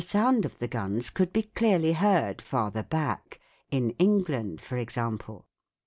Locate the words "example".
4.77-5.45